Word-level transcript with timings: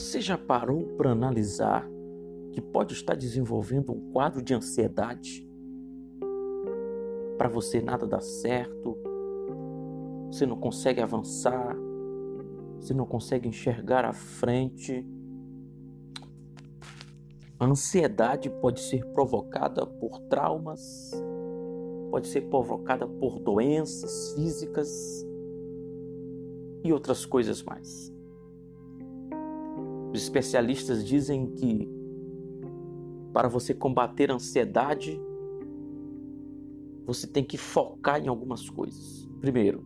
Você 0.00 0.18
já 0.18 0.38
parou 0.38 0.86
para 0.96 1.10
analisar 1.10 1.86
que 2.52 2.60
pode 2.60 2.94
estar 2.94 3.14
desenvolvendo 3.14 3.92
um 3.92 4.10
quadro 4.12 4.42
de 4.42 4.54
ansiedade? 4.54 5.46
Para 7.36 7.50
você 7.50 7.82
nada 7.82 8.06
dá 8.06 8.18
certo, 8.18 8.96
você 10.32 10.46
não 10.46 10.56
consegue 10.58 11.02
avançar, 11.02 11.76
você 12.80 12.94
não 12.94 13.04
consegue 13.04 13.46
enxergar 13.46 14.06
a 14.06 14.14
frente. 14.14 15.06
A 17.58 17.66
ansiedade 17.66 18.48
pode 18.48 18.80
ser 18.80 19.04
provocada 19.12 19.86
por 19.86 20.18
traumas, 20.30 21.10
pode 22.10 22.26
ser 22.26 22.48
provocada 22.48 23.06
por 23.06 23.38
doenças 23.38 24.32
físicas 24.32 25.26
e 26.82 26.90
outras 26.90 27.26
coisas 27.26 27.62
mais. 27.62 28.18
Os 30.12 30.22
especialistas 30.22 31.06
dizem 31.06 31.46
que 31.46 31.88
para 33.32 33.48
você 33.48 33.72
combater 33.72 34.30
a 34.30 34.34
ansiedade, 34.34 35.20
você 37.06 37.26
tem 37.26 37.44
que 37.44 37.56
focar 37.56 38.22
em 38.22 38.28
algumas 38.28 38.68
coisas. 38.68 39.28
Primeiro, 39.40 39.84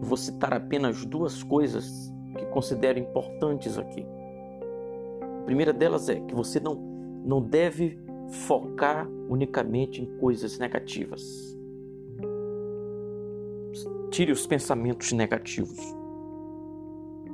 vou 0.00 0.16
citar 0.16 0.52
apenas 0.52 1.04
duas 1.04 1.42
coisas 1.42 2.12
que 2.36 2.44
considero 2.46 2.98
importantes 2.98 3.78
aqui. 3.78 4.04
A 5.22 5.44
primeira 5.44 5.72
delas 5.72 6.08
é 6.08 6.20
que 6.20 6.34
você 6.34 6.58
não, 6.58 6.74
não 7.24 7.40
deve 7.40 7.98
focar 8.46 9.08
unicamente 9.28 10.02
em 10.02 10.06
coisas 10.18 10.58
negativas. 10.58 11.56
Tire 14.10 14.32
os 14.32 14.46
pensamentos 14.46 15.12
negativos. 15.12 15.78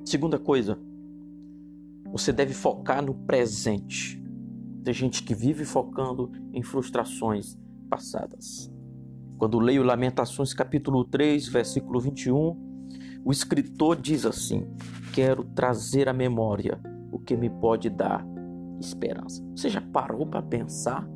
Segunda 0.05 0.38
coisa, 0.38 0.79
você 2.13 2.33
deve 2.33 2.53
focar 2.53 3.05
no 3.05 3.15
presente. 3.15 4.23
Tem 4.83 4.93
gente 4.93 5.23
que 5.23 5.35
vive 5.35 5.65
focando 5.65 6.33
em 6.52 6.63
frustrações 6.63 7.57
passadas. 7.89 8.71
Quando 9.39 9.59
leio 9.59 9.83
Lamentações 9.83 10.52
capítulo 10.52 11.05
3, 11.05 11.49
versículo 11.49 12.01
21, 12.01 12.71
o 13.25 13.30
escritor 13.30 13.97
diz 13.97 14.27
assim: 14.27 14.67
Quero 15.13 15.45
trazer 15.45 16.09
à 16.09 16.13
memória 16.13 16.80
o 17.13 17.19
que 17.19 17.37
me 17.37 17.49
pode 17.49 17.89
dar 17.89 18.27
esperança. 18.80 19.45
Você 19.55 19.69
já 19.69 19.80
parou 19.80 20.27
para 20.27 20.43
pensar 20.43 21.09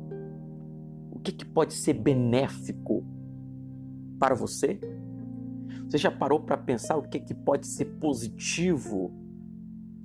o 1.11 1.19
que, 1.19 1.31
que 1.31 1.45
pode 1.45 1.73
ser 1.73 1.93
benéfico 1.93 3.03
para 4.19 4.35
você? 4.35 4.79
Você 5.89 5.97
já 5.97 6.11
parou 6.11 6.39
para 6.39 6.57
pensar 6.57 6.97
o 6.97 7.03
que, 7.03 7.19
que 7.19 7.33
pode 7.33 7.67
ser 7.67 7.85
positivo 7.99 9.24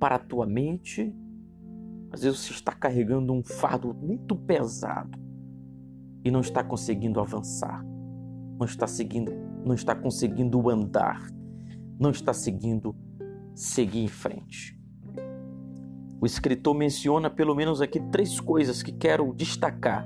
para 0.01 0.15
a 0.15 0.19
tua 0.19 0.47
mente. 0.47 1.15
Às 2.11 2.23
vezes 2.23 2.39
você 2.39 2.53
está 2.53 2.71
carregando 2.73 3.31
um 3.31 3.43
fardo 3.43 3.93
muito 3.93 4.35
pesado 4.35 5.17
e 6.25 6.31
não 6.31 6.41
está 6.41 6.63
conseguindo 6.63 7.19
avançar, 7.19 7.85
não 8.59 8.65
está 8.65 8.87
seguindo, 8.87 9.31
não 9.63 9.75
está 9.75 9.95
conseguindo 9.95 10.69
andar, 10.71 11.29
não 11.99 12.09
está 12.09 12.33
seguindo 12.33 12.95
seguir 13.53 13.99
em 13.99 14.07
frente. 14.07 14.77
O 16.19 16.25
escritor 16.25 16.75
menciona 16.75 17.29
pelo 17.29 17.55
menos 17.55 17.79
aqui 17.79 17.99
três 18.11 18.39
coisas 18.39 18.81
que 18.81 18.91
quero 18.91 19.31
destacar 19.33 20.05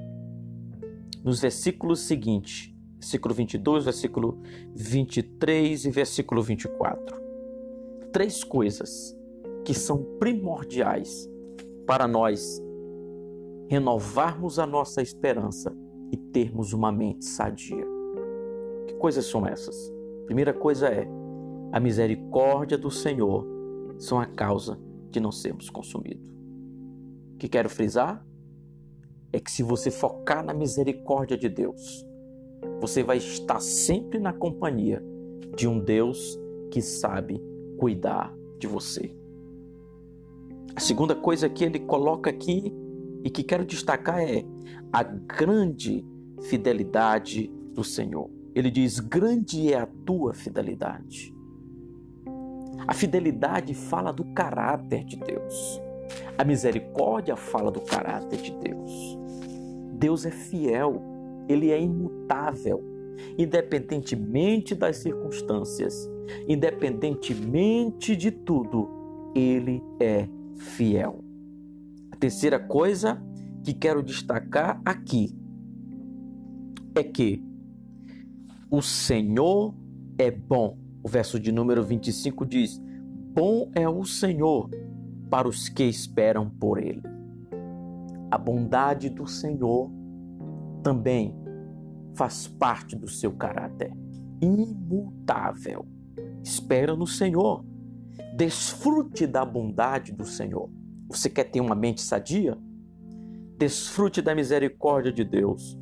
nos 1.23 1.39
versículos 1.39 2.01
seguintes, 2.01 2.73
versículo 2.99 3.33
22, 3.33 3.85
versículo 3.85 4.41
23 4.75 5.85
e 5.85 5.89
versículo 5.89 6.41
24. 6.41 7.17
Três 8.11 8.43
coisas 8.43 9.17
que 9.65 9.73
são 9.73 10.03
primordiais 10.19 11.27
para 11.87 12.07
nós 12.07 12.61
renovarmos 13.67 14.59
a 14.59 14.67
nossa 14.67 15.01
esperança 15.01 15.75
e 16.11 16.17
termos 16.17 16.71
uma 16.71 16.91
mente 16.91 17.25
sadia. 17.25 17.85
Que 18.87 18.93
coisas 18.93 19.25
são 19.25 19.45
essas? 19.45 19.91
Primeira 20.25 20.53
coisa 20.53 20.87
é 20.87 21.07
a 21.71 21.79
misericórdia 21.79 22.77
do 22.77 22.91
Senhor 22.91 23.45
são 23.97 24.19
a 24.19 24.25
causa 24.25 24.79
de 25.09 25.19
não 25.19 25.31
sermos 25.31 25.69
consumidos. 25.69 26.29
O 27.33 27.37
que 27.37 27.49
quero 27.49 27.69
frisar 27.69 28.25
é 29.33 29.39
que 29.39 29.51
se 29.51 29.63
você 29.63 29.89
focar 29.89 30.45
na 30.45 30.53
misericórdia 30.53 31.37
de 31.37 31.49
Deus, 31.49 32.05
você 32.79 33.03
vai 33.03 33.17
estar 33.17 33.59
sempre 33.59 34.19
na 34.19 34.31
companhia 34.31 35.03
de 35.55 35.67
um 35.67 35.79
Deus 35.79 36.39
que 36.71 36.81
sabe 36.81 37.41
cuidar 37.77 38.33
de 38.59 38.67
você. 38.67 39.24
A 40.75 40.79
segunda 40.81 41.15
coisa 41.15 41.47
que 41.47 41.63
ele 41.63 41.79
coloca 41.79 42.29
aqui 42.29 42.73
e 43.23 43.29
que 43.29 43.43
quero 43.43 43.63
destacar 43.63 44.19
é 44.19 44.43
a 44.91 45.03
grande 45.03 46.05
fidelidade 46.49 47.49
do 47.73 47.81
Senhor. 47.81 48.29
Ele 48.53 48.69
diz: 48.69 48.99
Grande 48.99 49.71
é 49.71 49.79
a 49.79 49.87
tua 50.05 50.33
fidelidade. 50.33 51.33
A 52.85 52.93
fidelidade 52.93 53.73
fala 53.73 54.11
do 54.11 54.25
caráter 54.25 55.05
de 55.05 55.15
Deus. 55.15 55.81
A 56.37 56.43
misericórdia 56.43 57.37
fala 57.37 57.71
do 57.71 57.79
caráter 57.79 58.41
de 58.41 58.51
Deus. 58.51 59.17
Deus 59.93 60.25
é 60.25 60.31
fiel, 60.31 61.01
ele 61.47 61.71
é 61.71 61.81
imutável, 61.81 62.83
independentemente 63.37 64.75
das 64.75 64.97
circunstâncias, 64.97 66.09
independentemente 66.47 68.13
de 68.15 68.29
tudo, 68.29 68.89
ele 69.33 69.81
é 69.99 70.27
fiel. 70.57 71.23
A 72.11 72.15
terceira 72.15 72.59
coisa 72.59 73.21
que 73.63 73.73
quero 73.73 74.03
destacar 74.03 74.81
aqui 74.85 75.35
é 76.95 77.03
que 77.03 77.43
o 78.69 78.81
Senhor 78.81 79.75
é 80.17 80.31
bom. 80.31 80.77
O 81.03 81.09
verso 81.09 81.39
de 81.39 81.51
número 81.51 81.83
25 81.83 82.45
diz: 82.45 82.81
Bom 83.33 83.69
é 83.75 83.87
o 83.87 84.05
Senhor 84.05 84.69
para 85.29 85.47
os 85.47 85.69
que 85.69 85.83
esperam 85.83 86.49
por 86.49 86.77
Ele. 86.77 87.01
A 88.31 88.37
bondade 88.37 89.09
do 89.09 89.27
Senhor 89.27 89.91
também 90.81 91.35
faz 92.15 92.47
parte 92.47 92.95
do 92.95 93.07
seu 93.07 93.31
caráter 93.33 93.91
imutável. 94.41 95.85
Espera 96.43 96.95
no 96.95 97.07
Senhor 97.07 97.65
Desfrute 98.35 99.27
da 99.27 99.43
bondade 99.43 100.11
do 100.11 100.25
Senhor. 100.25 100.69
Você 101.09 101.29
quer 101.29 101.45
ter 101.45 101.61
uma 101.61 101.75
mente 101.75 102.01
sadia? 102.01 102.57
Desfrute 103.57 104.21
da 104.21 104.35
misericórdia 104.35 105.11
de 105.11 105.23
Deus. 105.23 105.77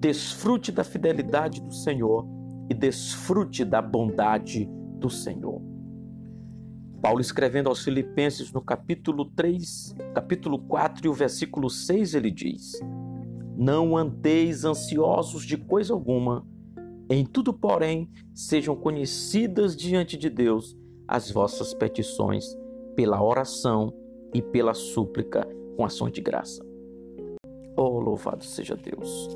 Desfrute 0.00 0.72
da 0.72 0.84
fidelidade 0.84 1.60
do 1.60 1.72
Senhor 1.72 2.26
e 2.70 2.74
desfrute 2.74 3.64
da 3.64 3.80
bondade 3.80 4.68
do 4.98 5.08
Senhor. 5.08 5.60
Paulo 7.00 7.20
escrevendo 7.20 7.68
aos 7.68 7.84
Filipenses 7.84 8.52
no 8.52 8.60
capítulo 8.60 9.26
3, 9.26 9.94
capítulo 10.14 10.58
4 10.58 11.06
e 11.06 11.08
o 11.08 11.14
versículo 11.14 11.70
6, 11.70 12.14
ele 12.14 12.30
diz: 12.30 12.72
Não 13.56 13.96
andeis 13.96 14.64
ansiosos 14.64 15.44
de 15.44 15.56
coisa 15.56 15.94
alguma, 15.94 16.44
em 17.10 17.24
tudo, 17.24 17.54
porém, 17.54 18.10
sejam 18.34 18.76
conhecidas 18.76 19.74
diante 19.74 20.16
de 20.16 20.28
Deus 20.28 20.76
as 21.08 21.30
vossas 21.30 21.72
petições 21.72 22.54
pela 22.94 23.22
oração 23.22 23.94
e 24.34 24.42
pela 24.42 24.74
súplica 24.74 25.48
com 25.76 25.84
ação 25.84 26.10
de 26.10 26.20
graça. 26.20 26.62
Oh, 27.74 27.98
louvado 27.98 28.44
seja 28.44 28.76
Deus! 28.76 29.28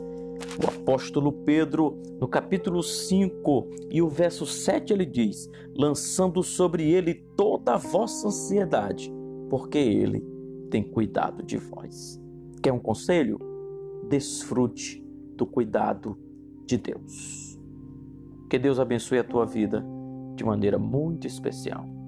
O 0.63 0.67
apóstolo 0.69 1.33
Pedro, 1.33 1.97
no 2.21 2.29
capítulo 2.29 2.83
5 2.83 3.71
e 3.91 4.03
o 4.03 4.09
verso 4.09 4.45
7, 4.45 4.93
ele 4.93 5.07
diz: 5.07 5.49
lançando 5.75 6.43
sobre 6.43 6.91
ele 6.91 7.15
toda 7.37 7.75
a 7.75 7.79
vossa 7.79 8.29
ansiedade, 8.29 9.11
porque 9.49 9.79
ele 9.79 10.21
tem 10.69 10.83
cuidado 10.83 11.43
de 11.43 11.57
vós. 11.57 12.21
Quer 12.61 12.73
um 12.73 12.79
conselho? 12.79 13.39
Desfrute 14.09 15.03
do 15.37 15.47
cuidado 15.47 16.19
de 16.67 16.77
Deus. 16.77 17.59
Que 18.51 18.59
Deus 18.59 18.79
abençoe 18.79 19.19
a 19.19 19.25
tua 19.25 19.47
vida 19.47 19.83
de 20.43 20.47
maneira 20.47 20.79
muito 20.79 21.27
especial. 21.27 22.02